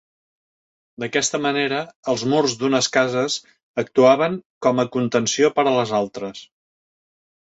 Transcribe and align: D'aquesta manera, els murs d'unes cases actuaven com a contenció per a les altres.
D'aquesta 1.03 1.39
manera, 1.45 1.81
els 2.13 2.23
murs 2.31 2.55
d'unes 2.63 2.89
cases 2.97 3.35
actuaven 3.83 4.41
com 4.67 4.83
a 4.85 4.87
contenció 4.97 5.53
per 5.59 5.67
a 5.73 5.79
les 5.81 5.95
altres. 6.03 6.43